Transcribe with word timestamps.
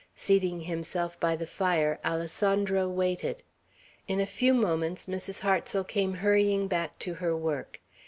Seating 0.15 0.61
himself 0.61 1.19
by 1.19 1.35
the 1.35 1.45
fire, 1.45 1.99
Alessandro 2.03 2.89
waited. 2.89 3.43
In 4.07 4.19
a 4.19 4.25
few 4.25 4.55
moments 4.55 5.05
Mrs. 5.05 5.41
Hartsel 5.41 5.83
came 5.83 6.15
hurrying 6.15 6.67
back 6.67 6.97
to 6.97 7.13
her 7.13 7.37
work. 7.37 7.79